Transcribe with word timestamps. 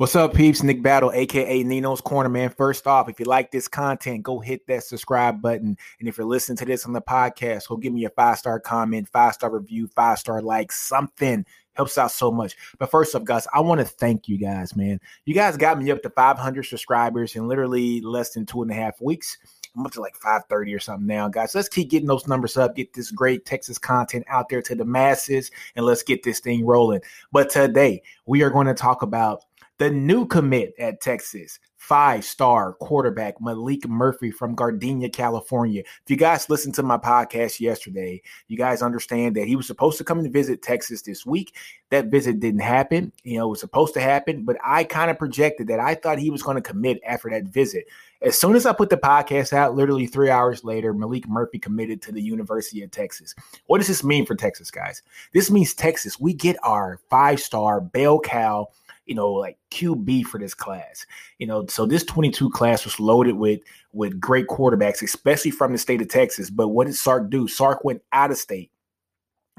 What's 0.00 0.16
up, 0.16 0.32
peeps? 0.32 0.62
Nick 0.62 0.82
Battle, 0.82 1.12
aka 1.12 1.62
Nino's 1.62 2.00
Corner, 2.00 2.30
man. 2.30 2.48
First 2.48 2.86
off, 2.86 3.10
if 3.10 3.20
you 3.20 3.26
like 3.26 3.50
this 3.50 3.68
content, 3.68 4.22
go 4.22 4.40
hit 4.40 4.66
that 4.66 4.82
subscribe 4.82 5.42
button. 5.42 5.76
And 5.98 6.08
if 6.08 6.16
you're 6.16 6.26
listening 6.26 6.56
to 6.56 6.64
this 6.64 6.86
on 6.86 6.94
the 6.94 7.02
podcast, 7.02 7.68
go 7.68 7.76
give 7.76 7.92
me 7.92 8.06
a 8.06 8.08
five 8.08 8.38
star 8.38 8.58
comment, 8.60 9.10
five 9.10 9.34
star 9.34 9.50
review, 9.50 9.88
five 9.88 10.18
star 10.18 10.40
like, 10.40 10.72
something 10.72 11.44
helps 11.74 11.98
out 11.98 12.12
so 12.12 12.30
much. 12.30 12.56
But 12.78 12.90
first 12.90 13.14
up, 13.14 13.24
guys, 13.24 13.46
I 13.52 13.60
want 13.60 13.80
to 13.80 13.84
thank 13.84 14.26
you 14.26 14.38
guys, 14.38 14.74
man. 14.74 15.00
You 15.26 15.34
guys 15.34 15.58
got 15.58 15.78
me 15.78 15.90
up 15.90 16.00
to 16.04 16.08
500 16.08 16.62
subscribers 16.62 17.36
in 17.36 17.46
literally 17.46 18.00
less 18.00 18.30
than 18.30 18.46
two 18.46 18.62
and 18.62 18.70
a 18.70 18.74
half 18.74 19.02
weeks. 19.02 19.36
I'm 19.76 19.84
up 19.84 19.92
to 19.92 20.00
like 20.00 20.16
530 20.16 20.74
or 20.74 20.80
something 20.80 21.06
now, 21.06 21.28
guys. 21.28 21.54
Let's 21.54 21.68
keep 21.68 21.90
getting 21.90 22.08
those 22.08 22.26
numbers 22.26 22.56
up, 22.56 22.74
get 22.74 22.94
this 22.94 23.10
great 23.10 23.44
Texas 23.44 23.76
content 23.76 24.24
out 24.28 24.48
there 24.48 24.62
to 24.62 24.74
the 24.74 24.84
masses, 24.84 25.50
and 25.76 25.84
let's 25.84 26.02
get 26.02 26.22
this 26.22 26.40
thing 26.40 26.64
rolling. 26.64 27.02
But 27.32 27.50
today, 27.50 28.02
we 28.24 28.42
are 28.42 28.50
going 28.50 28.66
to 28.66 28.74
talk 28.74 29.02
about 29.02 29.44
the 29.80 29.90
new 29.90 30.26
commit 30.26 30.74
at 30.78 31.00
Texas, 31.00 31.58
five 31.78 32.22
star 32.22 32.74
quarterback 32.74 33.38
Maalik 33.40 33.88
Murphy 33.88 34.30
from 34.30 34.54
Gardena, 34.54 35.10
California. 35.10 35.80
If 35.80 36.10
you 36.10 36.18
guys 36.18 36.50
listened 36.50 36.74
to 36.74 36.82
my 36.82 36.98
podcast 36.98 37.60
yesterday, 37.60 38.20
you 38.48 38.58
guys 38.58 38.82
understand 38.82 39.36
that 39.36 39.48
he 39.48 39.56
was 39.56 39.66
supposed 39.66 39.96
to 39.96 40.04
come 40.04 40.18
and 40.18 40.30
visit 40.30 40.60
Texas 40.60 41.00
this 41.00 41.24
week. 41.24 41.56
That 41.88 42.08
visit 42.08 42.40
didn't 42.40 42.60
happen. 42.60 43.10
You 43.24 43.38
know, 43.38 43.46
it 43.46 43.50
was 43.52 43.60
supposed 43.60 43.94
to 43.94 44.02
happen, 44.02 44.44
but 44.44 44.58
I 44.62 44.84
kind 44.84 45.10
of 45.10 45.18
projected 45.18 45.68
that 45.68 45.80
I 45.80 45.94
thought 45.94 46.18
he 46.18 46.30
was 46.30 46.42
going 46.42 46.56
to 46.56 46.62
commit 46.62 47.00
after 47.06 47.30
that 47.30 47.44
visit. 47.44 47.86
As 48.20 48.38
soon 48.38 48.56
as 48.56 48.66
I 48.66 48.74
put 48.74 48.90
the 48.90 48.98
podcast 48.98 49.54
out, 49.54 49.76
literally 49.76 50.06
three 50.06 50.28
hours 50.28 50.62
later, 50.62 50.92
Maalik 50.92 51.26
Murphy 51.26 51.58
committed 51.58 52.02
to 52.02 52.12
the 52.12 52.20
University 52.20 52.82
of 52.82 52.90
Texas. 52.90 53.34
What 53.64 53.78
does 53.78 53.88
this 53.88 54.04
mean 54.04 54.26
for 54.26 54.34
Texas, 54.34 54.70
guys? 54.70 55.02
This 55.32 55.50
means 55.50 55.72
Texas, 55.72 56.20
we 56.20 56.34
get 56.34 56.58
our 56.62 57.00
five 57.08 57.40
star 57.40 57.80
bell 57.80 58.20
cow 58.20 58.68
you 59.10 59.16
know, 59.16 59.32
like 59.32 59.58
QB 59.72 60.24
for 60.26 60.38
this 60.38 60.54
class. 60.54 61.04
You 61.38 61.46
know, 61.48 61.66
so 61.66 61.84
this 61.84 62.04
22 62.04 62.48
class 62.50 62.84
was 62.84 63.00
loaded 63.00 63.34
with 63.34 63.60
with 63.92 64.20
great 64.20 64.46
quarterbacks, 64.46 65.02
especially 65.02 65.50
from 65.50 65.72
the 65.72 65.78
state 65.78 66.00
of 66.00 66.08
Texas. 66.08 66.48
But 66.48 66.68
what 66.68 66.86
did 66.86 66.94
Sark 66.94 67.28
do? 67.28 67.48
Sark 67.48 67.84
went 67.84 68.02
out 68.12 68.30
of 68.30 68.38
state, 68.38 68.70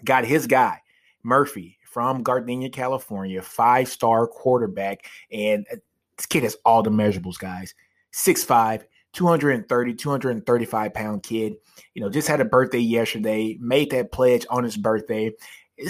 got 0.05 0.23
his 0.23 0.47
guy, 0.47 0.79
Murphy 1.23 1.77
from 1.83 2.23
Gardena, 2.23 2.71
California, 2.71 3.41
five 3.41 3.89
star 3.89 4.25
quarterback. 4.25 5.05
And 5.33 5.67
uh, 5.69 5.75
this 6.15 6.27
kid 6.27 6.43
has 6.43 6.55
all 6.63 6.81
the 6.81 6.89
measurables, 6.89 7.37
guys. 7.37 7.75
6'5, 8.13 8.83
230, 9.11 9.93
235 9.95 10.93
pound 10.93 11.23
kid. 11.23 11.55
You 11.93 12.01
know, 12.01 12.09
just 12.09 12.29
had 12.29 12.39
a 12.39 12.45
birthday 12.45 12.79
yesterday, 12.79 13.57
made 13.59 13.91
that 13.91 14.13
pledge 14.13 14.45
on 14.49 14.63
his 14.63 14.77
birthday 14.77 15.33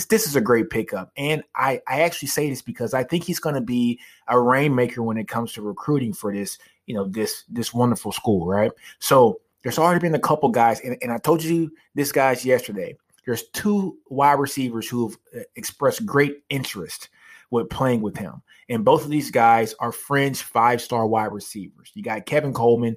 this 0.09 0.28
is 0.28 0.36
a 0.36 0.42
great 0.42 0.70
pickup. 0.70 1.11
And 1.17 1.44
I, 1.56 1.81
I 1.88 2.02
actually 2.02 2.30
say 2.30 2.50
this 2.50 2.61
because 2.61 2.94
I 2.94 3.03
think 3.03 3.23
he's 3.23 3.39
going 3.39 3.56
to 3.56 3.61
be 3.61 4.00
a 4.28 4.39
rainmaker 4.39 5.03
when 5.03 5.17
it 5.17 5.28
comes 5.28 5.53
to 5.53 5.61
recruiting 5.61 6.14
for 6.14 6.34
this, 6.34 6.58
you 6.86 6.95
know, 6.95 7.06
this 7.06 7.44
this 7.50 7.73
wonderful 7.73 8.12
school, 8.12 8.47
right? 8.47 8.72
So 9.00 9.42
there's 9.64 9.78
already 9.78 10.00
been 10.00 10.16
a 10.16 10.19
couple 10.19 10.50
guys, 10.50 10.80
and, 10.81 10.97
and 11.02 11.12
I 11.12 11.17
told 11.17 11.44
you 11.44 11.72
this 11.95 12.12
guys 12.12 12.45
yesterday. 12.45 12.95
There's 13.25 13.44
two 13.50 13.97
wide 14.09 14.39
receivers 14.39 14.89
who 14.89 15.09
have 15.09 15.17
uh, 15.36 15.44
expressed 15.56 16.06
great 16.06 16.44
interest 16.50 17.09
with 17.52 17.69
playing 17.69 18.02
with 18.02 18.17
him. 18.17 18.42
And 18.69 18.84
both 18.86 19.03
of 19.03 19.12
these 19.12 19.30
guys 19.30 19.75
are 19.80 19.92
fringe 19.92 20.42
five 20.42 20.81
star 20.81 21.06
wide 21.06 21.31
receivers. 21.31 21.91
You 21.94 22.01
got 22.01 22.25
Kevin 22.25 22.53
Coleman, 22.53 22.96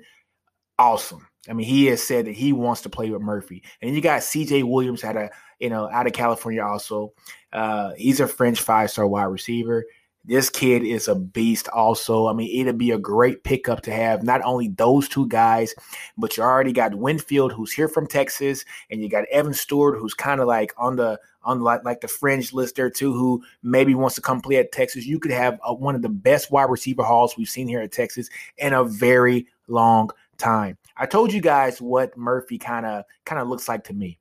awesome. 0.78 1.26
I 1.48 1.52
mean, 1.52 1.66
he 1.66 1.86
has 1.86 2.02
said 2.02 2.26
that 2.26 2.34
he 2.34 2.52
wants 2.52 2.80
to 2.82 2.88
play 2.88 3.10
with 3.10 3.20
Murphy. 3.20 3.62
And 3.82 3.94
you 3.94 4.00
got 4.00 4.22
CJ 4.22 4.64
Williams 4.64 5.04
out 5.04 5.16
of, 5.16 5.30
you 5.60 5.70
know, 5.70 5.88
out 5.90 6.06
of 6.06 6.12
California 6.12 6.62
also. 6.62 7.12
Uh, 7.52 7.92
he's 7.96 8.20
a 8.20 8.26
French 8.26 8.60
five-star 8.60 9.06
wide 9.06 9.24
receiver. 9.24 9.84
This 10.26 10.48
kid 10.48 10.84
is 10.84 11.06
a 11.06 11.14
beast 11.14 11.68
also. 11.68 12.28
I 12.28 12.32
mean, 12.32 12.58
it'll 12.58 12.72
be 12.72 12.92
a 12.92 12.98
great 12.98 13.44
pickup 13.44 13.82
to 13.82 13.92
have 13.92 14.22
not 14.22 14.40
only 14.42 14.68
those 14.68 15.06
two 15.06 15.28
guys, 15.28 15.74
but 16.16 16.34
you 16.34 16.42
already 16.42 16.72
got 16.72 16.94
Winfield, 16.94 17.52
who's 17.52 17.72
here 17.72 17.88
from 17.88 18.06
Texas, 18.06 18.64
and 18.90 19.02
you 19.02 19.10
got 19.10 19.26
Evan 19.30 19.52
Stewart, 19.52 19.98
who's 19.98 20.14
kind 20.14 20.40
of 20.40 20.46
like 20.46 20.72
on 20.78 20.96
the 20.96 21.20
on 21.42 21.60
like, 21.60 21.84
like 21.84 22.00
the 22.00 22.08
fringe 22.08 22.54
list 22.54 22.76
there 22.76 22.88
too, 22.88 23.12
who 23.12 23.42
maybe 23.62 23.94
wants 23.94 24.14
to 24.14 24.22
come 24.22 24.40
play 24.40 24.56
at 24.56 24.72
Texas. 24.72 25.04
You 25.04 25.18
could 25.18 25.30
have 25.30 25.60
a, 25.62 25.74
one 25.74 25.94
of 25.94 26.00
the 26.00 26.08
best 26.08 26.50
wide 26.50 26.70
receiver 26.70 27.02
hauls 27.02 27.36
we've 27.36 27.46
seen 27.46 27.68
here 27.68 27.82
at 27.82 27.92
Texas 27.92 28.30
in 28.56 28.72
a 28.72 28.82
very 28.82 29.46
long 29.68 30.08
time. 30.38 30.78
I 30.96 31.04
told 31.04 31.34
you 31.34 31.42
guys 31.42 31.82
what 31.82 32.16
Murphy 32.16 32.56
kind 32.56 32.86
of 32.86 33.04
kind 33.26 33.42
of 33.42 33.48
looks 33.48 33.68
like 33.68 33.84
to 33.84 33.92
me. 33.92 34.18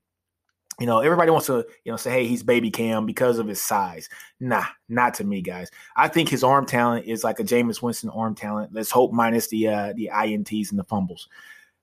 You 0.79 0.85
know, 0.85 0.99
everybody 0.99 1.31
wants 1.31 1.47
to, 1.47 1.65
you 1.83 1.91
know, 1.91 1.97
say, 1.97 2.11
hey, 2.11 2.27
he's 2.27 2.43
baby 2.43 2.71
Cam 2.71 3.05
because 3.05 3.37
of 3.37 3.47
his 3.47 3.61
size. 3.61 4.09
Nah, 4.39 4.65
not 4.89 5.13
to 5.15 5.23
me, 5.23 5.41
guys. 5.41 5.69
I 5.95 6.07
think 6.07 6.29
his 6.29 6.43
arm 6.43 6.65
talent 6.65 7.05
is 7.05 7.23
like 7.23 7.39
a 7.39 7.43
Jameis 7.43 7.81
Winston 7.81 8.09
arm 8.09 8.35
talent. 8.35 8.73
Let's 8.73 8.91
hope 8.91 9.11
minus 9.11 9.47
the 9.47 9.67
uh 9.67 9.93
the 9.95 10.09
INTs 10.13 10.71
and 10.71 10.79
the 10.79 10.83
fumbles. 10.83 11.27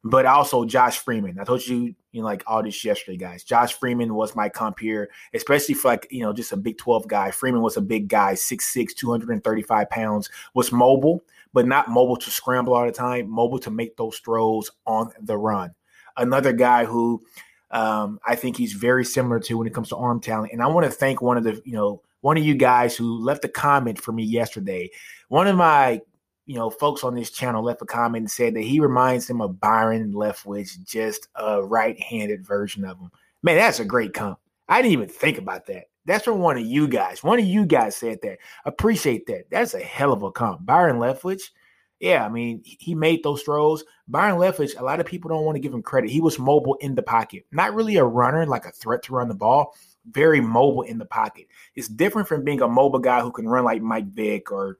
But 0.02 0.24
also 0.24 0.64
Josh 0.64 0.98
Freeman. 0.98 1.38
I 1.38 1.44
told 1.44 1.66
you, 1.66 1.94
you 2.12 2.20
know, 2.20 2.24
like 2.24 2.42
all 2.46 2.62
this 2.62 2.84
yesterday, 2.84 3.18
guys. 3.18 3.44
Josh 3.44 3.74
Freeman 3.74 4.14
was 4.14 4.34
my 4.34 4.48
comp 4.48 4.78
here, 4.78 5.10
especially 5.34 5.74
for 5.74 5.88
like, 5.88 6.06
you 6.10 6.22
know, 6.22 6.32
just 6.32 6.52
a 6.52 6.56
Big 6.56 6.78
12 6.78 7.06
guy. 7.06 7.30
Freeman 7.30 7.60
was 7.60 7.76
a 7.76 7.82
big 7.82 8.08
guy, 8.08 8.32
6'6, 8.32 8.94
235 8.94 9.90
pounds, 9.90 10.30
was 10.54 10.72
mobile 10.72 11.22
but 11.52 11.66
not 11.66 11.88
mobile 11.88 12.16
to 12.16 12.30
scramble 12.30 12.74
all 12.74 12.86
the 12.86 12.92
time, 12.92 13.28
mobile 13.28 13.58
to 13.60 13.70
make 13.70 13.96
those 13.96 14.18
throws 14.18 14.70
on 14.86 15.10
the 15.20 15.36
run. 15.36 15.74
Another 16.16 16.52
guy 16.52 16.84
who 16.84 17.22
um, 17.70 18.18
I 18.26 18.34
think 18.34 18.56
he's 18.56 18.72
very 18.72 19.04
similar 19.04 19.40
to 19.40 19.58
when 19.58 19.66
it 19.66 19.74
comes 19.74 19.88
to 19.90 19.96
arm 19.96 20.20
talent. 20.20 20.52
And 20.52 20.62
I 20.62 20.66
want 20.66 20.86
to 20.86 20.92
thank 20.92 21.22
one 21.22 21.36
of 21.36 21.44
the, 21.44 21.60
you 21.64 21.72
know, 21.72 22.02
one 22.20 22.36
of 22.36 22.44
you 22.44 22.54
guys 22.54 22.96
who 22.96 23.18
left 23.18 23.44
a 23.44 23.48
comment 23.48 24.00
for 24.00 24.12
me 24.12 24.24
yesterday. 24.24 24.90
One 25.28 25.46
of 25.46 25.56
my, 25.56 26.00
you 26.46 26.56
know, 26.56 26.68
folks 26.68 27.04
on 27.04 27.14
this 27.14 27.30
channel 27.30 27.62
left 27.62 27.82
a 27.82 27.86
comment 27.86 28.22
and 28.22 28.30
said 28.30 28.54
that 28.54 28.62
he 28.62 28.80
reminds 28.80 29.30
him 29.30 29.40
of 29.40 29.60
Byron 29.60 30.12
Leftwich, 30.12 30.84
just 30.84 31.28
a 31.36 31.62
right-handed 31.62 32.44
version 32.44 32.84
of 32.84 32.98
him. 32.98 33.10
Man, 33.42 33.56
that's 33.56 33.80
a 33.80 33.84
great 33.84 34.12
comp. 34.12 34.38
I 34.68 34.82
didn't 34.82 34.92
even 34.92 35.08
think 35.08 35.38
about 35.38 35.66
that. 35.66 35.84
That's 36.06 36.24
from 36.24 36.40
one 36.40 36.56
of 36.56 36.64
you 36.64 36.88
guys. 36.88 37.22
One 37.22 37.38
of 37.38 37.44
you 37.44 37.66
guys 37.66 37.96
said 37.96 38.18
that. 38.22 38.38
Appreciate 38.64 39.26
that. 39.26 39.44
That's 39.50 39.74
a 39.74 39.80
hell 39.80 40.12
of 40.12 40.22
a 40.22 40.32
comp. 40.32 40.66
Byron 40.66 40.96
Leftwich, 40.96 41.50
yeah, 42.00 42.24
I 42.24 42.30
mean, 42.30 42.62
he 42.64 42.94
made 42.94 43.22
those 43.22 43.42
throws. 43.42 43.84
Byron 44.08 44.38
Leftwich, 44.38 44.78
a 44.78 44.82
lot 44.82 45.00
of 45.00 45.06
people 45.06 45.28
don't 45.28 45.44
want 45.44 45.56
to 45.56 45.60
give 45.60 45.74
him 45.74 45.82
credit. 45.82 46.10
He 46.10 46.22
was 46.22 46.38
mobile 46.38 46.76
in 46.76 46.94
the 46.94 47.02
pocket, 47.02 47.44
not 47.52 47.74
really 47.74 47.96
a 47.96 48.04
runner, 48.04 48.46
like 48.46 48.64
a 48.64 48.72
threat 48.72 49.02
to 49.04 49.12
run 49.12 49.28
the 49.28 49.34
ball, 49.34 49.74
very 50.10 50.40
mobile 50.40 50.80
in 50.82 50.96
the 50.96 51.04
pocket. 51.04 51.46
It's 51.74 51.88
different 51.88 52.26
from 52.26 52.42
being 52.42 52.62
a 52.62 52.68
mobile 52.68 52.98
guy 53.00 53.20
who 53.20 53.30
can 53.30 53.46
run 53.46 53.64
like 53.64 53.82
Mike 53.82 54.08
Vick 54.12 54.50
or, 54.50 54.78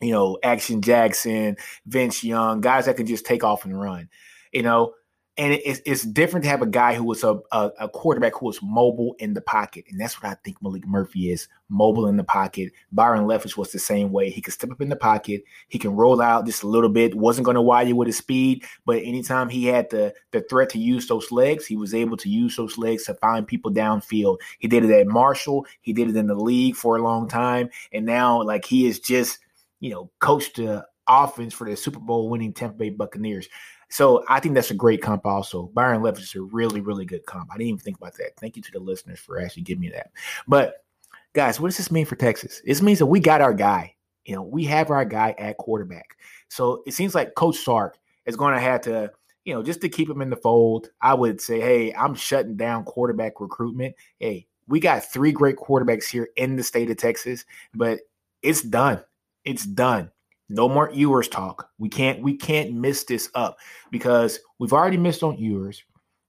you 0.00 0.12
know, 0.12 0.38
Action 0.44 0.80
Jackson, 0.80 1.56
Vince 1.86 2.22
Young, 2.22 2.60
guys 2.60 2.86
that 2.86 2.96
can 2.96 3.06
just 3.06 3.26
take 3.26 3.42
off 3.42 3.64
and 3.64 3.78
run. 3.78 4.08
You 4.52 4.62
know, 4.62 4.94
and 5.36 5.52
it's, 5.52 5.80
it's 5.84 6.02
different 6.02 6.44
to 6.44 6.50
have 6.50 6.62
a 6.62 6.66
guy 6.66 6.94
who 6.94 7.02
was 7.02 7.24
a, 7.24 7.40
a, 7.50 7.70
a, 7.80 7.88
quarterback 7.88 8.34
who 8.36 8.46
was 8.46 8.60
mobile 8.62 9.16
in 9.18 9.34
the 9.34 9.40
pocket. 9.40 9.84
And 9.90 10.00
that's 10.00 10.22
what 10.22 10.30
I 10.30 10.36
think 10.44 10.60
Maalik 10.60 10.86
Murphy 10.86 11.32
is 11.32 11.48
mobile 11.68 12.06
in 12.06 12.16
the 12.16 12.22
pocket. 12.22 12.72
Byron 12.92 13.24
Leftwich 13.24 13.56
was 13.56 13.72
the 13.72 13.80
same 13.80 14.12
way. 14.12 14.30
He 14.30 14.40
could 14.40 14.54
step 14.54 14.70
up 14.70 14.80
in 14.80 14.90
the 14.90 14.96
pocket. 14.96 15.42
He 15.68 15.78
can 15.78 15.96
roll 15.96 16.22
out 16.22 16.46
just 16.46 16.62
a 16.62 16.68
little 16.68 16.88
bit. 16.88 17.16
Wasn't 17.16 17.44
going 17.44 17.56
to 17.56 17.62
wire 17.62 17.84
you 17.84 17.96
with 17.96 18.06
his 18.06 18.18
speed, 18.18 18.64
but 18.86 18.98
anytime 18.98 19.48
he 19.48 19.64
had 19.66 19.90
the, 19.90 20.14
the 20.30 20.42
threat 20.42 20.68
to 20.70 20.78
use 20.78 21.08
those 21.08 21.32
legs, 21.32 21.66
he 21.66 21.74
was 21.74 21.94
able 21.94 22.16
to 22.18 22.28
use 22.28 22.54
those 22.54 22.78
legs 22.78 23.04
to 23.06 23.14
find 23.14 23.44
people 23.44 23.72
downfield. 23.72 24.38
He 24.60 24.68
did 24.68 24.84
it 24.84 24.90
at 24.92 25.08
Marshall. 25.08 25.66
He 25.80 25.92
did 25.92 26.10
it 26.10 26.16
in 26.16 26.28
the 26.28 26.36
league 26.36 26.76
for 26.76 26.96
a 26.96 27.02
long 27.02 27.28
time. 27.28 27.70
And 27.92 28.06
now, 28.06 28.40
like, 28.42 28.64
he 28.64 28.86
is 28.86 29.00
just, 29.00 29.40
you 29.80 29.90
know, 29.90 30.10
coached 30.20 30.56
the 30.56 30.86
offense 31.08 31.52
for 31.52 31.68
the 31.68 31.76
Super 31.76 31.98
Bowl 31.98 32.30
winning 32.30 32.52
Tampa 32.52 32.76
Bay 32.76 32.90
Buccaneers. 32.90 33.48
So 33.94 34.24
I 34.28 34.40
think 34.40 34.56
that's 34.56 34.72
a 34.72 34.74
great 34.74 35.00
comp 35.00 35.24
also. 35.24 35.70
Byron 35.72 36.02
Leftwich 36.02 36.34
a 36.34 36.40
really, 36.40 36.80
really 36.80 37.04
good 37.04 37.24
comp. 37.26 37.48
I 37.52 37.54
didn't 37.54 37.68
even 37.68 37.78
think 37.78 37.96
about 37.96 38.14
that. 38.14 38.36
Thank 38.40 38.56
you 38.56 38.62
to 38.62 38.72
the 38.72 38.80
listeners 38.80 39.20
for 39.20 39.40
actually 39.40 39.62
giving 39.62 39.82
me 39.82 39.90
that. 39.90 40.10
But 40.48 40.84
guys, 41.32 41.60
what 41.60 41.68
does 41.68 41.76
this 41.76 41.92
mean 41.92 42.04
for 42.04 42.16
Texas? 42.16 42.60
This 42.64 42.82
means 42.82 42.98
that 42.98 43.06
we 43.06 43.20
got 43.20 43.40
our 43.40 43.54
guy. 43.54 43.94
You 44.24 44.34
know, 44.34 44.42
we 44.42 44.64
have 44.64 44.90
our 44.90 45.04
guy 45.04 45.36
at 45.38 45.58
quarterback. 45.58 46.16
So 46.48 46.82
it 46.88 46.94
seems 46.94 47.14
like 47.14 47.36
Coach 47.36 47.58
Sark 47.58 47.96
is 48.26 48.34
going 48.34 48.52
to 48.54 48.60
have 48.60 48.80
to, 48.80 49.12
you 49.44 49.54
know, 49.54 49.62
just 49.62 49.80
to 49.82 49.88
keep 49.88 50.10
him 50.10 50.22
in 50.22 50.30
the 50.30 50.34
fold, 50.34 50.90
I 51.00 51.14
would 51.14 51.40
say, 51.40 51.60
hey, 51.60 51.94
I'm 51.94 52.16
shutting 52.16 52.56
down 52.56 52.82
quarterback 52.82 53.40
recruitment. 53.40 53.94
Hey, 54.18 54.48
we 54.66 54.80
got 54.80 55.04
three 55.04 55.30
great 55.30 55.54
quarterbacks 55.54 56.08
here 56.08 56.30
in 56.34 56.56
the 56.56 56.64
state 56.64 56.90
of 56.90 56.96
Texas, 56.96 57.44
but 57.74 58.00
it's 58.42 58.62
done. 58.62 59.04
It's 59.44 59.64
done. 59.64 60.10
No 60.48 60.68
more 60.68 60.90
Ewers 60.92 61.28
talk. 61.28 61.70
We 61.78 61.88
can't 61.88 62.22
we 62.22 62.36
can't 62.36 62.74
miss 62.74 63.04
this 63.04 63.30
up 63.34 63.56
because 63.90 64.38
we've 64.58 64.72
already 64.72 64.98
missed 64.98 65.22
on 65.22 65.38
Ewers. 65.38 65.82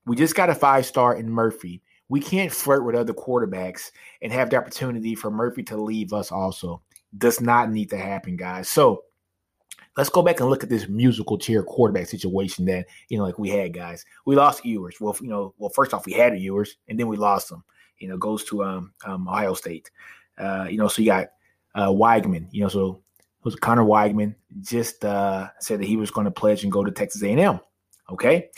We 0.06 0.16
just 0.16 0.34
got 0.34 0.50
a 0.50 0.54
five 0.54 0.86
star 0.86 1.16
in 1.16 1.28
Murphy. 1.28 1.82
We 2.08 2.20
can't 2.20 2.52
flirt 2.52 2.84
with 2.84 2.94
other 2.94 3.12
quarterbacks 3.12 3.90
and 4.22 4.32
have 4.32 4.48
the 4.48 4.56
opportunity 4.56 5.14
for 5.14 5.30
Murphy 5.30 5.62
to 5.64 5.76
leave 5.76 6.12
us 6.12 6.30
also. 6.30 6.82
Does 7.18 7.40
not 7.40 7.70
need 7.70 7.90
to 7.90 7.98
happen, 7.98 8.36
guys. 8.36 8.68
So 8.68 9.02
let's 9.96 10.08
go 10.08 10.22
back 10.22 10.40
and 10.40 10.48
look 10.48 10.62
at 10.62 10.68
this 10.68 10.88
musical 10.88 11.36
chair 11.38 11.62
quarterback 11.62 12.06
situation 12.06 12.64
that, 12.66 12.86
you 13.08 13.18
know, 13.18 13.24
like 13.24 13.38
we 13.38 13.48
had, 13.48 13.72
guys. 13.72 14.04
We 14.24 14.36
lost 14.36 14.64
Ewers. 14.64 14.96
Well, 15.00 15.16
you 15.20 15.28
know, 15.28 15.54
well, 15.58 15.70
first 15.70 15.92
off, 15.92 16.06
we 16.06 16.12
had 16.12 16.38
Ewers 16.38 16.76
and 16.88 16.98
then 16.98 17.08
we 17.08 17.16
lost 17.16 17.50
him. 17.50 17.64
You 17.98 18.08
know, 18.08 18.16
goes 18.16 18.44
to 18.44 18.62
um, 18.62 18.92
um 19.04 19.26
Ohio 19.26 19.54
State. 19.54 19.90
Uh, 20.38 20.66
you 20.70 20.78
know, 20.78 20.88
so 20.88 21.02
you 21.02 21.08
got 21.08 21.28
uh 21.74 21.88
Weigman, 21.88 22.46
you 22.50 22.62
know, 22.62 22.68
so 22.68 23.02
was 23.46 23.54
Conner 23.54 23.84
Weigman 23.84 24.34
just 24.60 25.04
uh, 25.04 25.48
said 25.60 25.80
that 25.80 25.86
he 25.86 25.96
was 25.96 26.10
going 26.10 26.24
to 26.24 26.30
pledge 26.30 26.64
and 26.64 26.72
go 26.72 26.84
to 26.84 26.90
Texas 26.90 27.22
A&M. 27.22 27.60
Okay, 28.10 28.50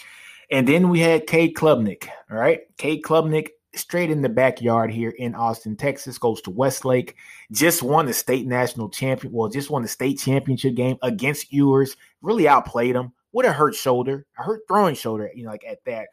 and 0.51 0.67
then 0.67 0.89
we 0.89 0.99
had 1.01 1.27
Cade 1.27 1.55
Klubnik. 1.55 2.09
All 2.31 2.37
right, 2.37 2.63
Cade 2.79 3.03
Klubnik 3.03 3.51
straight 3.75 4.11
in 4.11 4.23
the 4.23 4.29
backyard 4.29 4.91
here 4.91 5.11
in 5.11 5.35
Austin, 5.35 5.77
Texas, 5.77 6.19
goes 6.19 6.41
to 6.43 6.51
Westlake. 6.51 7.17
Just 7.53 7.83
won 7.83 8.07
the 8.07 8.13
state 8.15 8.47
national 8.47 8.89
champion. 8.89 9.33
Well, 9.33 9.49
just 9.49 9.71
won 9.71 9.83
the 9.83 9.89
state 9.89 10.19
championship 10.19 10.75
game 10.75 10.97
against 11.03 11.53
Ewers. 11.53 11.97
Really 12.23 12.49
outplayed 12.49 12.97
him 12.97 13.13
with 13.33 13.47
a 13.47 13.53
hurt 13.53 13.75
shoulder, 13.75 14.27
a 14.39 14.43
hurt 14.43 14.63
throwing 14.69 14.95
shoulder. 14.95 15.31
You 15.35 15.45
know, 15.45 15.51
like 15.51 15.65
at 15.69 15.85
that. 15.85 16.09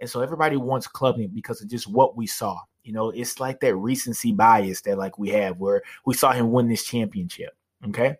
And 0.00 0.10
so 0.10 0.20
everybody 0.20 0.56
wants 0.56 0.88
Klubnik 0.88 1.32
because 1.32 1.62
of 1.62 1.68
just 1.68 1.86
what 1.86 2.16
we 2.16 2.26
saw. 2.26 2.58
You 2.82 2.92
know, 2.92 3.10
it's 3.10 3.38
like 3.38 3.60
that 3.60 3.76
recency 3.76 4.32
bias 4.32 4.80
that 4.82 4.98
like 4.98 5.18
we 5.18 5.30
have 5.30 5.58
where 5.58 5.82
we 6.04 6.14
saw 6.14 6.32
him 6.32 6.52
win 6.52 6.68
this 6.68 6.84
championship. 6.84 7.54
Okay. 7.86 8.16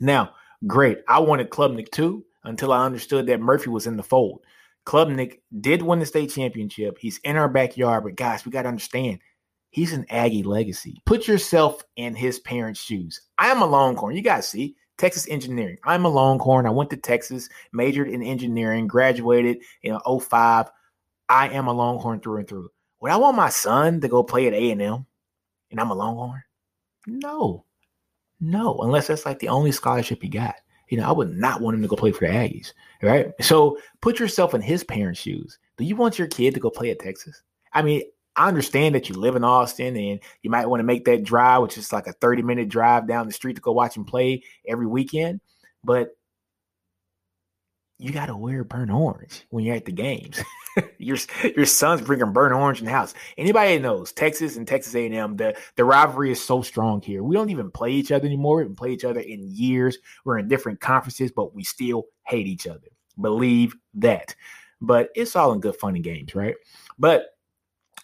Now, 0.00 0.34
great. 0.66 0.98
I 1.08 1.20
wanted 1.20 1.50
Klubnik 1.50 1.90
too 1.90 2.24
until 2.44 2.72
I 2.72 2.84
understood 2.84 3.26
that 3.26 3.40
Murphy 3.40 3.70
was 3.70 3.86
in 3.86 3.96
the 3.96 4.02
fold. 4.02 4.40
Klubnik 4.84 5.40
did 5.60 5.82
win 5.82 6.00
the 6.00 6.06
state 6.06 6.30
championship. 6.30 6.98
He's 6.98 7.18
in 7.18 7.36
our 7.36 7.48
backyard, 7.48 8.04
but 8.04 8.16
guys, 8.16 8.44
we 8.44 8.50
got 8.50 8.62
to 8.62 8.68
understand 8.68 9.20
he's 9.70 9.92
an 9.92 10.06
Aggie 10.10 10.42
legacy. 10.42 11.02
Put 11.06 11.28
yourself 11.28 11.82
in 11.96 12.14
his 12.14 12.40
parents' 12.40 12.80
shoes. 12.80 13.20
I'm 13.38 13.62
a 13.62 13.66
Longhorn. 13.66 14.16
You 14.16 14.22
guys 14.22 14.48
see 14.48 14.76
Texas 14.98 15.26
engineering. 15.28 15.78
I'm 15.84 16.04
a 16.04 16.08
Longhorn. 16.08 16.66
I 16.66 16.70
went 16.70 16.90
to 16.90 16.96
Texas, 16.96 17.48
majored 17.72 18.08
in 18.08 18.22
engineering, 18.22 18.86
graduated 18.86 19.58
in 19.82 19.98
05. 19.98 20.70
I 21.28 21.48
am 21.48 21.66
a 21.66 21.72
Longhorn 21.72 22.20
through 22.20 22.38
and 22.38 22.48
through. 22.48 22.68
Would 23.00 23.10
I 23.10 23.16
want 23.16 23.36
my 23.36 23.48
son 23.48 24.00
to 24.00 24.08
go 24.08 24.22
play 24.22 24.46
at 24.46 24.52
A&M 24.52 25.06
and 25.70 25.80
I'm 25.80 25.90
a 25.90 25.94
Longhorn? 25.94 26.42
No. 27.06 27.64
No, 28.42 28.76
unless 28.80 29.06
that's 29.06 29.24
like 29.24 29.38
the 29.38 29.48
only 29.48 29.70
scholarship 29.70 30.20
he 30.20 30.28
got. 30.28 30.56
You 30.88 30.98
know, 30.98 31.08
I 31.08 31.12
would 31.12 31.34
not 31.34 31.60
want 31.60 31.76
him 31.76 31.82
to 31.82 31.88
go 31.88 31.94
play 31.94 32.10
for 32.10 32.26
the 32.26 32.32
Aggies, 32.32 32.72
right? 33.00 33.32
So 33.40 33.78
put 34.00 34.18
yourself 34.18 34.52
in 34.52 34.60
his 34.60 34.82
parents' 34.82 35.20
shoes. 35.20 35.58
Do 35.78 35.84
you 35.84 35.94
want 35.94 36.18
your 36.18 36.26
kid 36.26 36.52
to 36.54 36.60
go 36.60 36.68
play 36.68 36.90
at 36.90 36.98
Texas? 36.98 37.40
I 37.72 37.82
mean, 37.82 38.02
I 38.34 38.48
understand 38.48 38.96
that 38.96 39.08
you 39.08 39.14
live 39.14 39.36
in 39.36 39.44
Austin 39.44 39.96
and 39.96 40.18
you 40.42 40.50
might 40.50 40.66
want 40.66 40.80
to 40.80 40.84
make 40.84 41.04
that 41.04 41.22
drive, 41.22 41.62
which 41.62 41.78
is 41.78 41.92
like 41.92 42.08
a 42.08 42.12
30 42.14 42.42
minute 42.42 42.68
drive 42.68 43.06
down 43.06 43.26
the 43.26 43.32
street 43.32 43.54
to 43.54 43.62
go 43.62 43.72
watch 43.72 43.96
him 43.96 44.04
play 44.04 44.42
every 44.66 44.86
weekend. 44.86 45.40
But 45.84 46.16
you 48.02 48.10
got 48.10 48.26
to 48.26 48.36
wear 48.36 48.64
burnt 48.64 48.90
orange 48.90 49.44
when 49.50 49.64
you're 49.64 49.76
at 49.76 49.84
the 49.84 49.92
games. 49.92 50.42
your 50.98 51.16
your 51.56 51.66
son's 51.66 52.02
bringing 52.02 52.32
burnt 52.32 52.52
orange 52.52 52.80
in 52.80 52.86
the 52.86 52.90
house. 52.90 53.14
Anybody 53.38 53.78
knows 53.78 54.12
Texas 54.12 54.56
and 54.56 54.66
Texas 54.66 54.94
A&M, 54.94 55.36
the 55.36 55.56
the 55.76 55.84
rivalry 55.84 56.32
is 56.32 56.42
so 56.42 56.62
strong 56.62 57.00
here. 57.00 57.22
We 57.22 57.36
don't 57.36 57.50
even 57.50 57.70
play 57.70 57.92
each 57.92 58.10
other 58.10 58.26
anymore. 58.26 58.56
We 58.56 58.62
haven't 58.62 58.76
played 58.76 58.94
each 58.94 59.04
other 59.04 59.20
in 59.20 59.50
years. 59.50 59.98
We're 60.24 60.38
in 60.38 60.48
different 60.48 60.80
conferences, 60.80 61.30
but 61.30 61.54
we 61.54 61.62
still 61.62 62.06
hate 62.26 62.48
each 62.48 62.66
other. 62.66 62.88
Believe 63.20 63.76
that. 63.94 64.34
But 64.80 65.10
it's 65.14 65.36
all 65.36 65.52
in 65.52 65.60
good 65.60 65.76
fun 65.76 65.94
and 65.94 66.02
games, 66.02 66.34
right? 66.34 66.56
But 66.98 67.26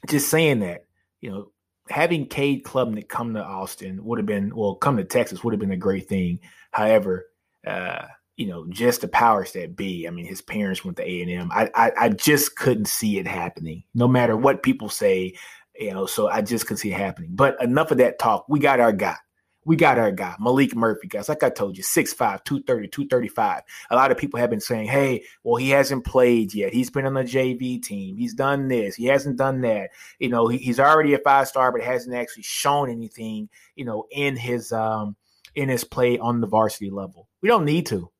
just 0.06 0.28
saying 0.28 0.60
that, 0.60 0.84
you 1.20 1.30
know, 1.30 1.50
having 1.90 2.26
Cade 2.26 2.62
Klubnik 2.62 3.08
come 3.08 3.34
to 3.34 3.42
Austin 3.42 4.04
would 4.04 4.20
have 4.20 4.26
been, 4.26 4.54
well, 4.54 4.76
come 4.76 4.96
to 4.96 5.04
Texas 5.04 5.42
would 5.42 5.52
have 5.52 5.60
been 5.60 5.72
a 5.72 5.76
great 5.76 6.08
thing. 6.08 6.38
However, 6.70 7.26
uh, 7.66 8.04
you 8.38 8.46
know, 8.46 8.64
just 8.68 9.00
the 9.00 9.08
powers 9.08 9.52
that 9.52 9.76
be. 9.76 10.06
I 10.06 10.10
mean, 10.10 10.24
his 10.24 10.40
parents 10.40 10.84
went 10.84 10.96
to 10.98 11.06
A 11.06 11.22
and 11.22 11.30
M. 11.30 11.50
I, 11.52 11.68
I, 11.74 11.92
I 11.98 12.08
just 12.08 12.54
couldn't 12.54 12.86
see 12.86 13.18
it 13.18 13.26
happening, 13.26 13.82
no 13.94 14.06
matter 14.06 14.36
what 14.36 14.62
people 14.62 14.88
say. 14.88 15.34
You 15.76 15.92
know, 15.92 16.06
so 16.06 16.28
I 16.28 16.40
just 16.40 16.66
couldn't 16.66 16.78
see 16.78 16.92
it 16.92 16.98
happening. 16.98 17.30
But 17.34 17.60
enough 17.60 17.90
of 17.90 17.98
that 17.98 18.20
talk. 18.20 18.46
We 18.48 18.60
got 18.60 18.78
our 18.80 18.92
guy. 18.92 19.16
We 19.64 19.74
got 19.76 19.98
our 19.98 20.12
guy, 20.12 20.34
Maalik 20.40 20.74
Murphy, 20.74 21.08
guys. 21.08 21.28
Like 21.28 21.42
I 21.42 21.50
told 21.50 21.76
you, 21.76 21.82
6'5, 21.82 22.16
230, 22.16 22.88
235. 22.88 23.62
A 23.90 23.96
lot 23.96 24.10
of 24.10 24.16
people 24.16 24.40
have 24.40 24.48
been 24.48 24.60
saying, 24.60 24.86
hey, 24.86 25.24
well, 25.42 25.56
he 25.56 25.70
hasn't 25.70 26.06
played 26.06 26.54
yet. 26.54 26.72
He's 26.72 26.90
been 26.90 27.04
on 27.04 27.14
the 27.14 27.22
JV 27.22 27.82
team. 27.82 28.16
He's 28.16 28.34
done 28.34 28.68
this. 28.68 28.94
He 28.94 29.06
hasn't 29.06 29.36
done 29.36 29.60
that. 29.62 29.90
You 30.20 30.30
know, 30.30 30.48
he, 30.48 30.58
he's 30.58 30.80
already 30.80 31.12
a 31.12 31.18
five 31.18 31.48
star, 31.48 31.70
but 31.70 31.82
hasn't 31.82 32.14
actually 32.14 32.44
shown 32.44 32.88
anything, 32.88 33.48
you 33.74 33.84
know, 33.84 34.06
in 34.10 34.36
his 34.36 34.72
um 34.72 35.16
in 35.54 35.68
his 35.68 35.84
play 35.84 36.18
on 36.18 36.40
the 36.40 36.46
varsity 36.46 36.88
level. 36.88 37.28
We 37.42 37.48
don't 37.48 37.64
need 37.64 37.86
to. 37.86 38.10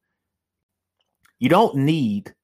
You 1.39 1.49
don't 1.49 1.77
need 1.77 2.35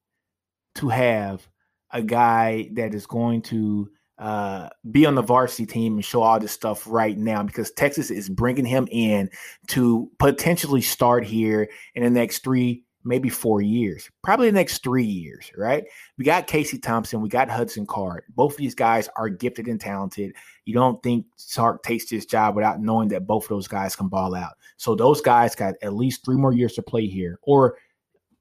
to 0.75 0.89
have 0.89 1.47
a 1.91 2.01
guy 2.01 2.69
that 2.73 2.93
is 2.93 3.05
going 3.05 3.41
to 3.43 3.89
uh, 4.17 4.69
be 4.91 5.05
on 5.05 5.15
the 5.15 5.21
varsity 5.21 5.65
team 5.65 5.95
and 5.95 6.05
show 6.05 6.21
all 6.21 6.39
this 6.39 6.51
stuff 6.51 6.87
right 6.87 7.17
now 7.17 7.43
because 7.43 7.71
Texas 7.71 8.11
is 8.11 8.29
bringing 8.29 8.65
him 8.65 8.87
in 8.91 9.29
to 9.67 10.09
potentially 10.19 10.81
start 10.81 11.25
here 11.25 11.69
in 11.95 12.03
the 12.03 12.09
next 12.09 12.43
three, 12.43 12.85
maybe 13.03 13.27
four 13.29 13.61
years, 13.61 14.09
probably 14.23 14.47
the 14.47 14.53
next 14.53 14.83
three 14.83 15.03
years, 15.03 15.51
right? 15.57 15.83
We 16.17 16.23
got 16.23 16.47
Casey 16.47 16.77
Thompson, 16.77 17.21
we 17.21 17.27
got 17.27 17.49
Hudson 17.49 17.85
Card. 17.85 18.23
Both 18.35 18.53
of 18.53 18.57
these 18.57 18.75
guys 18.75 19.09
are 19.17 19.27
gifted 19.27 19.67
and 19.67 19.81
talented. 19.81 20.33
You 20.63 20.73
don't 20.73 21.03
think 21.03 21.25
Sark 21.35 21.83
takes 21.83 22.09
this 22.09 22.25
job 22.25 22.55
without 22.55 22.79
knowing 22.79 23.09
that 23.09 23.27
both 23.27 23.43
of 23.43 23.49
those 23.49 23.67
guys 23.67 23.97
can 23.97 24.07
ball 24.07 24.33
out. 24.33 24.53
So 24.77 24.95
those 24.95 25.19
guys 25.19 25.55
got 25.55 25.75
at 25.81 25.93
least 25.93 26.23
three 26.23 26.37
more 26.37 26.53
years 26.53 26.73
to 26.73 26.81
play 26.81 27.07
here, 27.07 27.37
or 27.43 27.77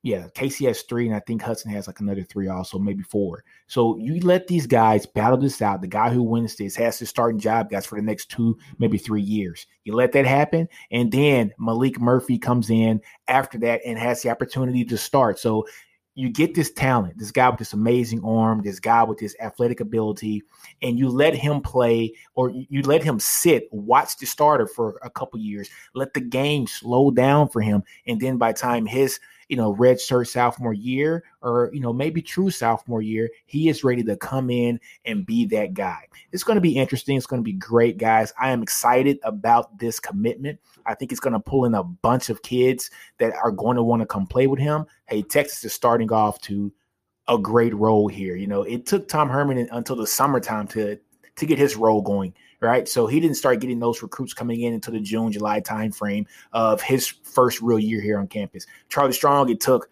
yeah, 0.04 0.26
Casey 0.34 0.66
has 0.66 0.82
three, 0.82 1.06
and 1.06 1.16
I 1.16 1.20
think 1.20 1.40
Hudson 1.40 1.70
has 1.70 1.86
like 1.86 1.98
another 1.98 2.22
three, 2.22 2.46
also 2.46 2.78
maybe 2.78 3.02
four. 3.02 3.42
So 3.68 3.96
you 3.96 4.20
let 4.20 4.46
these 4.46 4.66
guys 4.66 5.06
battle 5.06 5.38
this 5.38 5.62
out. 5.62 5.80
The 5.80 5.86
guy 5.86 6.10
who 6.10 6.22
wins 6.22 6.56
this 6.56 6.76
has 6.76 6.98
to 6.98 7.06
starting 7.06 7.40
job, 7.40 7.70
guys, 7.70 7.86
for 7.86 7.98
the 7.98 8.04
next 8.04 8.26
two, 8.30 8.58
maybe 8.78 8.98
three 8.98 9.22
years. 9.22 9.66
You 9.84 9.94
let 9.94 10.12
that 10.12 10.26
happen, 10.26 10.68
and 10.90 11.10
then 11.10 11.54
Maalik 11.58 11.98
Murphy 11.98 12.38
comes 12.38 12.68
in 12.68 13.00
after 13.28 13.56
that 13.60 13.80
and 13.86 13.98
has 13.98 14.20
the 14.20 14.28
opportunity 14.28 14.84
to 14.84 14.98
start. 14.98 15.38
So 15.38 15.64
you 16.14 16.28
get 16.28 16.54
this 16.54 16.70
talent, 16.70 17.16
this 17.16 17.30
guy 17.30 17.48
with 17.48 17.58
this 17.58 17.72
amazing 17.72 18.22
arm, 18.22 18.60
this 18.62 18.78
guy 18.78 19.02
with 19.04 19.18
this 19.18 19.34
athletic 19.40 19.80
ability, 19.80 20.42
and 20.82 20.98
you 20.98 21.08
let 21.08 21.34
him 21.34 21.62
play 21.62 22.12
or 22.34 22.50
you 22.50 22.82
let 22.82 23.02
him 23.02 23.18
sit, 23.18 23.68
watch 23.72 24.18
the 24.18 24.26
starter 24.26 24.66
for 24.66 25.00
a 25.02 25.08
couple 25.08 25.40
years, 25.40 25.70
let 25.94 26.12
the 26.12 26.20
game 26.20 26.66
slow 26.66 27.10
down 27.10 27.48
for 27.48 27.62
him, 27.62 27.82
and 28.06 28.20
then 28.20 28.36
by 28.36 28.52
time 28.52 28.84
his 28.84 29.18
you 29.48 29.56
know, 29.56 29.72
red 29.72 30.00
shirt 30.00 30.28
sophomore 30.28 30.74
year 30.74 31.24
or, 31.42 31.70
you 31.72 31.80
know, 31.80 31.92
maybe 31.92 32.22
true 32.22 32.50
sophomore 32.50 33.02
year, 33.02 33.30
he 33.46 33.68
is 33.68 33.84
ready 33.84 34.02
to 34.02 34.16
come 34.16 34.50
in 34.50 34.80
and 35.04 35.26
be 35.26 35.44
that 35.46 35.74
guy. 35.74 36.06
It's 36.32 36.44
going 36.44 36.56
to 36.56 36.60
be 36.60 36.76
interesting. 36.76 37.16
It's 37.16 37.26
going 37.26 37.40
to 37.40 37.44
be 37.44 37.52
great, 37.52 37.98
guys. 37.98 38.32
I 38.38 38.50
am 38.50 38.62
excited 38.62 39.18
about 39.22 39.78
this 39.78 40.00
commitment. 40.00 40.60
I 40.86 40.94
think 40.94 41.12
it's 41.12 41.20
going 41.20 41.32
to 41.32 41.40
pull 41.40 41.64
in 41.64 41.74
a 41.74 41.84
bunch 41.84 42.28
of 42.28 42.42
kids 42.42 42.90
that 43.18 43.34
are 43.42 43.50
going 43.50 43.76
to 43.76 43.82
want 43.82 44.00
to 44.02 44.06
come 44.06 44.26
play 44.26 44.46
with 44.46 44.60
him. 44.60 44.86
Hey, 45.06 45.22
Texas 45.22 45.64
is 45.64 45.72
starting 45.72 46.12
off 46.12 46.40
to 46.42 46.72
a 47.28 47.38
great 47.38 47.74
role 47.74 48.08
here. 48.08 48.36
You 48.36 48.46
know, 48.46 48.62
it 48.62 48.86
took 48.86 49.08
Tom 49.08 49.28
Herman 49.28 49.68
until 49.72 49.96
the 49.96 50.06
summertime 50.06 50.66
to 50.68 50.98
to 51.36 51.46
get 51.46 51.58
his 51.58 51.76
role 51.76 52.00
going 52.00 52.32
right? 52.60 52.88
So 52.88 53.06
he 53.06 53.20
didn't 53.20 53.36
start 53.36 53.60
getting 53.60 53.78
those 53.78 54.02
recruits 54.02 54.34
coming 54.34 54.60
in 54.62 54.74
until 54.74 54.94
the 54.94 55.00
June, 55.00 55.32
July 55.32 55.60
timeframe 55.60 56.26
of 56.52 56.80
his 56.80 57.06
first 57.08 57.60
real 57.60 57.78
year 57.78 58.00
here 58.00 58.18
on 58.18 58.28
campus. 58.28 58.66
Charlie 58.88 59.12
Strong, 59.12 59.50
it 59.50 59.60
took 59.60 59.90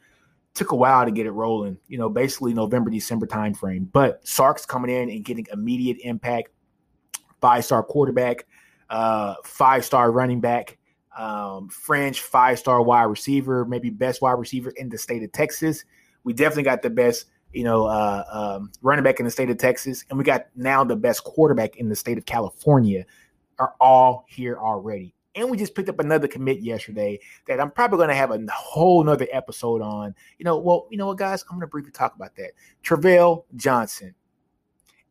took 0.54 0.72
a 0.72 0.76
while 0.76 1.04
to 1.04 1.10
get 1.10 1.26
it 1.26 1.30
rolling, 1.30 1.78
you 1.88 1.96
know, 1.96 2.08
basically 2.08 2.52
November, 2.52 2.90
December 2.90 3.26
timeframe. 3.26 3.88
But 3.90 4.26
Sark's 4.26 4.66
coming 4.66 4.94
in 4.94 5.08
and 5.08 5.24
getting 5.24 5.46
immediate 5.52 5.98
impact. 6.02 6.50
Five 7.40 7.64
star 7.64 7.82
quarterback, 7.82 8.46
uh, 8.88 9.34
five 9.44 9.84
star 9.84 10.12
running 10.12 10.40
back, 10.40 10.78
um, 11.16 11.68
French 11.68 12.20
five 12.20 12.58
star 12.58 12.82
wide 12.82 13.04
receiver, 13.04 13.64
maybe 13.64 13.90
best 13.90 14.22
wide 14.22 14.38
receiver 14.38 14.70
in 14.76 14.88
the 14.88 14.98
state 14.98 15.22
of 15.22 15.32
Texas. 15.32 15.84
We 16.24 16.34
definitely 16.34 16.64
got 16.64 16.82
the 16.82 16.90
best 16.90 17.26
you 17.52 17.64
know, 17.64 17.86
uh, 17.86 18.24
um, 18.30 18.72
running 18.82 19.04
back 19.04 19.18
in 19.18 19.24
the 19.24 19.30
state 19.30 19.50
of 19.50 19.58
Texas, 19.58 20.04
and 20.08 20.18
we 20.18 20.24
got 20.24 20.46
now 20.56 20.84
the 20.84 20.96
best 20.96 21.24
quarterback 21.24 21.76
in 21.76 21.88
the 21.88 21.96
state 21.96 22.18
of 22.18 22.26
California 22.26 23.04
are 23.58 23.74
all 23.80 24.24
here 24.28 24.58
already. 24.58 25.14
And 25.34 25.50
we 25.50 25.56
just 25.56 25.74
picked 25.74 25.88
up 25.88 25.98
another 25.98 26.28
commit 26.28 26.60
yesterday 26.60 27.18
that 27.46 27.58
I'm 27.58 27.70
probably 27.70 27.96
going 27.98 28.10
to 28.10 28.14
have 28.14 28.30
a 28.30 28.40
whole 28.52 29.02
nother 29.02 29.26
episode 29.32 29.80
on. 29.80 30.14
You 30.38 30.44
know, 30.44 30.58
well, 30.58 30.88
you 30.90 30.98
know 30.98 31.06
what, 31.06 31.16
guys, 31.16 31.42
I'm 31.44 31.56
going 31.56 31.62
to 31.62 31.66
briefly 31.68 31.92
talk 31.92 32.14
about 32.14 32.36
that. 32.36 32.52
Travell 32.82 33.46
Johnson, 33.56 34.14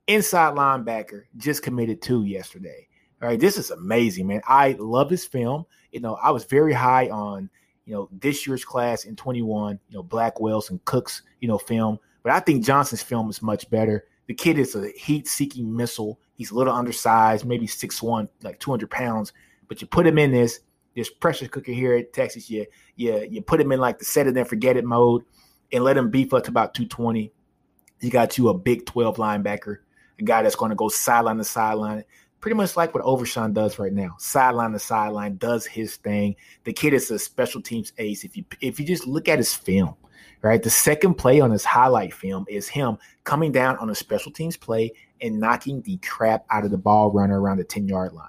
inside 0.08 0.54
linebacker, 0.56 1.24
just 1.38 1.64
committed 1.64 2.02
to 2.04 2.24
yesterday. 2.24 2.88
All 3.22 3.30
right, 3.30 3.40
this 3.40 3.58
is 3.58 3.72
amazing, 3.72 4.28
man. 4.28 4.42
I 4.48 4.76
love 4.80 5.10
this 5.10 5.26
film. 5.26 5.66
You 5.92 6.02
know, 6.02 6.16
I 6.16 6.32
was 6.32 6.44
very 6.46 6.74
high 6.74 7.10
on, 7.10 7.50
you 7.86 7.94
know, 7.94 8.10
this 8.12 8.46
year's 8.46 8.66
class 8.66 9.06
in 9.06 9.16
21, 9.16 9.80
you 9.90 9.98
know, 9.98 10.04
Blackwell's 10.04 10.70
and 10.70 10.84
Cook's, 10.86 11.22
you 11.40 11.48
know, 11.48 11.58
film 11.58 12.00
but 12.24 12.32
I 12.32 12.40
think 12.40 12.64
Johnson's 12.64 13.02
film 13.02 13.30
is 13.30 13.42
much 13.42 13.70
better. 13.70 14.06
The 14.28 14.34
kid 14.34 14.58
is 14.58 14.76
a 14.76 14.90
heat-seeking 14.92 15.76
missile. 15.76 16.20
He's 16.36 16.52
a 16.52 16.56
little 16.56 16.74
undersized, 16.74 17.46
maybe 17.46 17.68
6'1", 17.68 18.30
like 18.44 18.60
200 18.60 18.90
pounds. 18.90 19.34
But 19.68 19.82
you 19.82 19.88
put 19.88 20.08
him 20.08 20.18
in 20.18 20.32
this 20.32 20.60
this 20.96 21.10
pressure 21.10 21.48
cooker 21.48 21.72
here 21.72 21.96
at 21.96 22.14
Texas. 22.14 22.50
You 22.50 22.66
you 22.96 23.28
you 23.30 23.42
put 23.42 23.62
him 23.62 23.72
in 23.72 23.80
like 23.80 24.00
the 24.00 24.06
set 24.06 24.28
it 24.28 24.38
and 24.38 24.48
forget 24.48 24.78
it 24.78 24.86
mode, 24.86 25.24
and 25.72 25.84
let 25.84 25.98
him 25.98 26.10
beef 26.10 26.34
up 26.34 26.44
to 26.44 26.50
about 26.50 26.74
220. 26.74 27.32
You 28.02 28.10
got 28.10 28.38
you 28.38 28.50
a 28.50 28.54
big 28.54 28.86
12 28.86 29.18
linebacker, 29.18 29.78
a 30.20 30.24
guy 30.24 30.42
that's 30.42 30.56
going 30.56 30.70
to 30.70 30.76
go 30.76 30.90
sideline 30.90 31.38
to 31.38 31.44
sideline, 31.44 32.04
pretty 32.40 32.56
much 32.56 32.76
like 32.76 32.94
what 32.94 33.04
Overshown 33.04 33.54
does 33.54 33.80
right 33.80 33.94
now. 33.94 34.16
Sideline 34.18 34.74
to 34.74 34.80
sideline, 34.80 35.38
does 35.38 35.66
his 35.66 35.98
thing. 35.98 36.36
The 36.64 36.74
kid 36.74 36.94
is 36.94 37.12
a 37.12 37.20
special 37.20 37.62
teams 37.62 37.94
ace. 37.98 38.24
If 38.24 38.36
you 38.36 38.44
if 38.60 38.80
you 38.80 38.86
just 38.86 39.08
look 39.08 39.30
at 39.30 39.38
his 39.38 39.54
film, 39.54 39.96
right? 40.42 40.62
The 40.62 40.70
second 40.70 41.16
play 41.16 41.40
on 41.40 41.52
his 41.52 41.66
highlight 41.66 42.14
film 42.14 42.46
is 42.48 42.68
him 42.68 42.98
coming 43.24 43.52
down 43.52 43.78
on 43.78 43.90
a 43.90 43.96
special 43.96 44.32
teams 44.32 44.58
play 44.58 44.92
and 45.22 45.40
knocking 45.40 45.82
the 45.82 45.98
crap 45.98 46.46
out 46.50 46.66
of 46.66 46.72
the 46.72 46.78
ball 46.78 47.12
runner 47.12 47.40
around 47.40 47.58
the 47.58 47.64
10 47.64 47.88
yard 47.88 48.14
line. 48.14 48.28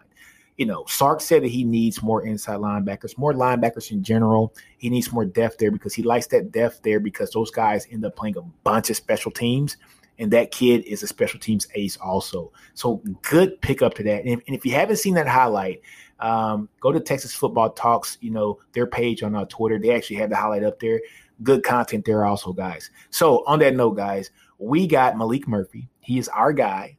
You 0.59 0.67
know, 0.67 0.85
Sark 0.87 1.21
said 1.23 1.43
that 1.43 1.49
he 1.49 1.65
needs 1.65 2.03
more 2.03 2.25
inside 2.27 2.59
linebackers, 2.59 3.17
more 3.17 3.33
linebackers 3.33 3.91
in 3.91 4.03
general. 4.03 4.55
He 4.77 4.91
needs 4.91 5.11
more 5.11 5.25
depth 5.25 5.59
there 5.59 5.71
because 5.71 5.95
he 5.95 6.03
likes 6.03 6.27
that 6.29 6.53
depth 6.53 6.83
there 6.83 7.01
because 7.01 7.31
those 7.31 7.51
guys 7.51 7.87
end 7.91 8.05
up 8.05 8.15
playing 8.17 8.37
a 8.37 8.43
bunch 8.63 8.91
of 8.91 8.97
special 8.97 9.33
teams. 9.33 9.79
And 10.19 10.31
that 10.33 10.51
kid 10.51 10.85
is 10.85 11.03
a 11.03 11.07
special 11.07 11.41
teams 11.41 11.67
ace 11.75 11.97
also. 11.97 12.53
So 12.75 13.03
good 13.23 13.61
pickup 13.63 13.95
to 13.95 14.03
that. 14.05 14.21
And 14.21 14.29
if, 14.29 14.41
and 14.47 14.55
if 14.55 14.67
you 14.67 14.73
haven't 14.73 14.97
seen 14.97 15.15
that 15.15 15.27
highlight, 15.27 15.81
um, 16.21 16.69
go 16.81 16.93
to 16.93 17.01
Texas 17.01 17.35
Football 17.35 17.71
Talks, 17.71 18.19
you 18.21 18.31
know, 18.31 18.61
their 18.73 18.87
page 18.87 19.23
on 19.23 19.35
uh, 19.35 19.47
Twitter. 19.47 19.79
They 19.79 19.91
actually 19.91 20.17
have 20.17 20.31
the 20.31 20.37
highlight 20.37 20.63
up 20.63 20.79
there 20.79 21.01
good 21.43 21.63
content 21.63 22.05
there 22.05 22.25
also, 22.25 22.53
guys. 22.53 22.91
So 23.11 23.45
on 23.47 23.59
that 23.61 23.75
note, 23.75 23.93
guys, 23.93 24.31
we 24.59 24.87
got 24.87 25.15
Maalik 25.15 25.47
Murphy. 25.47 25.89
He 26.01 26.19
is 26.19 26.29
our 26.29 26.53
guy. 26.53 26.97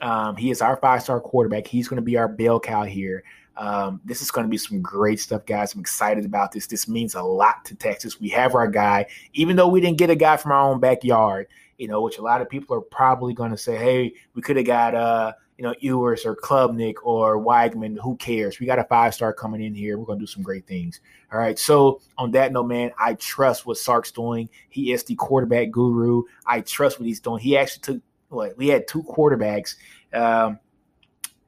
Um, 0.00 0.36
he 0.36 0.50
is 0.50 0.60
our 0.60 0.76
five-star 0.76 1.20
quarterback. 1.20 1.66
He's 1.66 1.88
going 1.88 1.96
to 1.96 2.02
be 2.02 2.16
our 2.16 2.28
bell 2.28 2.58
cow 2.58 2.82
here. 2.84 3.22
Um, 3.56 4.00
this 4.04 4.22
is 4.22 4.30
going 4.30 4.46
to 4.46 4.50
be 4.50 4.56
some 4.56 4.80
great 4.80 5.20
stuff, 5.20 5.44
guys. 5.46 5.74
I'm 5.74 5.80
excited 5.80 6.24
about 6.24 6.52
this. 6.52 6.66
This 6.66 6.88
means 6.88 7.14
a 7.14 7.22
lot 7.22 7.64
to 7.66 7.74
Texas. 7.74 8.18
We 8.18 8.30
have 8.30 8.54
our 8.54 8.66
guy, 8.66 9.06
even 9.34 9.56
though 9.56 9.68
we 9.68 9.80
didn't 9.80 9.98
get 9.98 10.10
a 10.10 10.16
guy 10.16 10.38
from 10.38 10.52
our 10.52 10.72
own 10.72 10.80
backyard, 10.80 11.48
you 11.76 11.86
know, 11.86 12.00
which 12.00 12.18
a 12.18 12.22
lot 12.22 12.40
of 12.40 12.48
people 12.48 12.74
are 12.76 12.80
probably 12.80 13.34
going 13.34 13.50
to 13.50 13.58
say, 13.58 13.76
hey, 13.76 14.14
we 14.34 14.42
could 14.42 14.56
have 14.56 14.66
got 14.66 14.94
uh, 14.94 15.32
you 15.58 15.64
know, 15.64 15.74
Ewers 15.80 16.24
or 16.24 16.34
Klubnik 16.34 16.94
or 17.02 17.38
Weigman, 17.38 17.98
who 18.02 18.16
cares? 18.16 18.58
We 18.58 18.66
got 18.66 18.78
a 18.78 18.84
five 18.84 19.14
star 19.14 19.32
coming 19.32 19.62
in 19.62 19.74
here. 19.74 19.98
We're 19.98 20.06
going 20.06 20.18
to 20.18 20.22
do 20.22 20.30
some 20.30 20.42
great 20.42 20.66
things. 20.66 21.00
All 21.32 21.38
right. 21.38 21.58
So, 21.58 22.00
on 22.18 22.30
that 22.32 22.52
note, 22.52 22.64
man, 22.64 22.92
I 22.98 23.14
trust 23.14 23.66
what 23.66 23.78
Sark's 23.78 24.10
doing. 24.10 24.48
He 24.68 24.92
is 24.92 25.04
the 25.04 25.14
quarterback 25.14 25.70
guru. 25.70 26.22
I 26.46 26.60
trust 26.62 26.98
what 26.98 27.06
he's 27.06 27.20
doing. 27.20 27.40
He 27.40 27.56
actually 27.56 27.80
took, 27.82 28.02
what, 28.28 28.56
we 28.56 28.68
had 28.68 28.88
two 28.88 29.02
quarterbacks 29.02 29.76
um, 30.12 30.58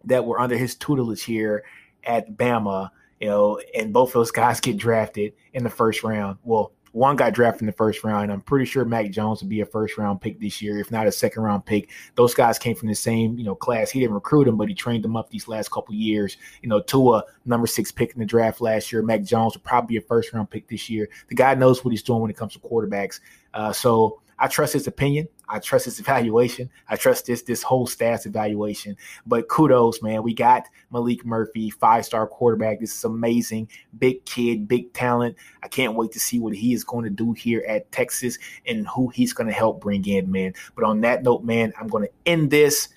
that 0.05 0.25
were 0.25 0.39
under 0.39 0.57
his 0.57 0.75
tutelage 0.75 1.25
here 1.25 1.65
at 2.05 2.37
Bama, 2.37 2.91
you 3.21 3.29
know, 3.29 3.61
and 3.75 3.93
both 3.93 4.13
those 4.13 4.31
guys 4.33 4.61
get 4.61 4.77
drafted 4.77 5.33
in 5.53 5.65
the 5.65 5.71
first 5.71 6.03
round. 6.03 6.39
Well, 6.45 6.73
one 6.95 7.17
got 7.17 7.35
drafted 7.35 7.63
in 7.63 7.67
the 7.67 7.73
first 7.73 8.05
round. 8.05 8.31
I'm 8.31 8.41
pretty 8.41 8.67
sure 8.67 8.85
Mac 8.85 9.11
Jones 9.11 9.43
would 9.43 9.49
be 9.49 9.61
a 9.61 9.67
first 9.67 9.99
round 9.99 10.21
pick 10.21 10.39
this 10.39 10.63
year, 10.63 10.79
if 10.79 10.93
not 10.93 11.09
a 11.09 11.13
second 11.13 11.43
round 11.43 11.67
pick. 11.67 11.91
Those 12.15 12.35
guys 12.35 12.57
came 12.57 12.77
from 12.77 12.87
the 12.87 12.95
same, 12.95 13.37
you 13.37 13.45
know, 13.45 13.57
class. 13.57 13.91
He 13.91 13.99
didn't 13.99 14.15
recruit 14.15 14.45
them, 14.45 14.57
but 14.57 14.69
he 14.69 14.75
trained 14.75 15.03
them 15.03 15.17
up 15.17 15.29
these 15.29 15.49
last 15.49 15.73
couple 15.73 15.93
years. 15.93 16.37
You 16.63 16.69
know, 16.69 16.81
Tua, 16.81 17.25
number 17.45 17.67
six 17.67 17.91
pick 17.91 18.13
in 18.13 18.21
the 18.21 18.25
draft 18.25 18.61
last 18.61 18.93
year. 18.93 19.03
Mac 19.03 19.25
Jones 19.25 19.55
would 19.55 19.65
probably 19.65 19.95
be 19.95 20.05
a 20.05 20.07
first 20.07 20.33
round 20.33 20.51
pick 20.51 20.69
this 20.69 20.89
year. 20.89 21.09
The 21.29 21.35
guy 21.35 21.55
knows 21.55 21.85
what 21.85 21.91
he's 21.91 22.03
doing 22.03 22.21
when 22.21 22.31
it 22.31 22.37
comes 22.37 22.53
to 22.53 22.61
quarterbacks. 22.61 23.19
Uh, 23.53 23.73
so 23.73 24.21
I 24.39 24.47
trust 24.47 24.75
his 24.75 24.87
opinion. 24.87 25.27
I 25.49 25.59
trust 25.59 25.85
his 25.85 26.01
evaluation. 26.05 26.71
I 26.89 26.97
trust 26.97 27.27
this 27.27 27.43
this 27.43 27.63
whole 27.63 27.87
staff's 27.87 28.27
evaluation. 28.27 28.97
But 29.27 29.49
kudos, 29.49 30.03
man. 30.03 30.23
We 30.23 30.35
got 30.35 30.65
Maalik 30.93 31.25
Murphy, 31.25 31.71
five 31.71 32.05
star 32.05 32.27
quarterback. 32.27 32.81
This 32.81 32.97
is 32.97 33.05
amazing. 33.05 33.69
Big 33.99 34.25
kid, 34.25 34.69
big 34.69 34.93
talent. 34.93 35.37
I 35.63 35.69
can't 35.69 35.95
wait 35.95 36.13
to 36.13 36.21
see 36.21 36.41
what 36.41 36.55
he 36.55 36.73
is 36.73 36.85
going 36.85 37.05
to 37.05 37.11
do 37.11 37.33
here 37.33 37.65
at 37.69 37.91
Texas 37.93 38.39
and 38.67 38.87
who 38.89 39.09
he's 39.09 39.33
going 39.33 39.49
to 39.49 39.53
help 39.53 39.81
bring 39.81 40.07
in, 40.07 40.31
man. 40.31 40.55
But 40.75 40.85
on 40.85 41.01
that 41.03 41.23
note, 41.23 41.45
man, 41.45 41.73
I'm 41.81 41.89
going 41.89 42.05
to 42.05 42.13
end 42.27 42.51
this. 42.51 42.89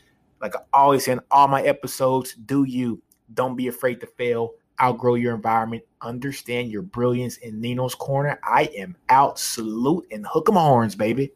Like 0.42 0.56
I 0.56 0.60
always 0.74 1.06
say 1.06 1.14
in 1.14 1.20
all 1.32 1.48
my 1.48 1.64
episodes, 1.64 2.34
do 2.34 2.64
you. 2.64 3.02
Don't 3.34 3.58
be 3.58 3.68
afraid 3.68 4.00
to 4.02 4.08
fail 4.08 4.54
outgrow 4.82 5.16
your 5.16 5.34
environment, 5.34 5.84
understand 6.02 6.72
your 6.72 6.82
brilliance 6.82 7.38
in 7.38 7.60
Nino's 7.60 7.96
Corner. 7.96 8.40
I 8.44 8.70
am 8.78 8.96
out. 9.10 9.40
Salute 9.40 10.08
and 10.12 10.26
hook 10.26 10.50
'em 10.50 10.56
horns, 10.56 10.96
baby. 10.96 11.32